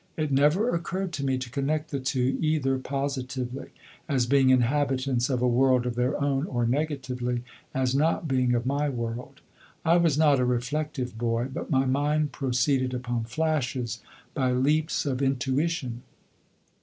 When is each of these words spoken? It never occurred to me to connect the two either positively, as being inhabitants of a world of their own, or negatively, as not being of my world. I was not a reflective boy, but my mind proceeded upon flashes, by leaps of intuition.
It 0.17 0.31
never 0.31 0.71
occurred 0.73 1.13
to 1.13 1.23
me 1.23 1.37
to 1.37 1.51
connect 1.51 1.91
the 1.91 1.99
two 1.99 2.35
either 2.41 2.79
positively, 2.79 3.69
as 4.09 4.25
being 4.25 4.49
inhabitants 4.49 5.29
of 5.29 5.43
a 5.43 5.47
world 5.47 5.85
of 5.85 5.93
their 5.93 6.19
own, 6.19 6.47
or 6.47 6.65
negatively, 6.65 7.43
as 7.71 7.93
not 7.93 8.27
being 8.27 8.55
of 8.55 8.65
my 8.65 8.89
world. 8.89 9.41
I 9.85 9.97
was 9.97 10.17
not 10.17 10.39
a 10.39 10.43
reflective 10.43 11.19
boy, 11.19 11.49
but 11.53 11.69
my 11.69 11.85
mind 11.85 12.31
proceeded 12.31 12.95
upon 12.95 13.25
flashes, 13.25 14.01
by 14.33 14.53
leaps 14.53 15.05
of 15.05 15.21
intuition. 15.21 16.01